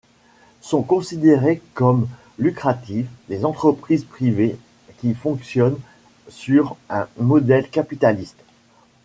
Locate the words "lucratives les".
2.39-3.45